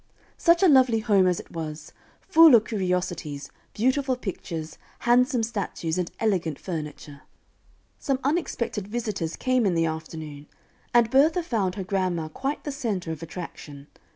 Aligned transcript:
Such 0.39 0.63
a 0.63 0.67
lovely 0.67 0.97
home 0.97 1.27
as 1.27 1.39
it 1.39 1.51
was; 1.51 1.93
full 2.21 2.55
of 2.55 2.65
curiosities, 2.65 3.51
beautiful 3.75 4.15
pictures, 4.15 4.79
handsome 5.01 5.43
statues 5.43 5.99
and 5.99 6.09
elegant 6.19 6.57
furniture! 6.57 7.21
Some 7.99 8.17
unexpected 8.23 8.87
visitors 8.87 9.35
came 9.35 9.63
in 9.63 9.75
the 9.75 9.85
afternoon, 9.85 10.47
and 10.91 11.11
Bertha 11.11 11.43
found 11.43 11.75
her 11.75 11.83
grandma 11.83 12.29
quite 12.29 12.63
the 12.63 12.71
center 12.71 13.11
of 13.11 13.21
attraction. 13.21 13.85